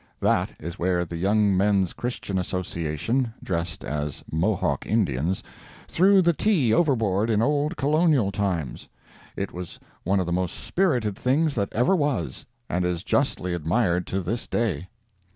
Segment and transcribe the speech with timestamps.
[0.19, 5.43] That is where the Young Men's Christian Association, dressed as Mohawk Indians,
[5.87, 8.89] threw the tea overboard in old Colonial times.
[9.35, 14.07] It was one of the most spirited things that ever was, and is justly admired
[14.07, 14.87] to this day.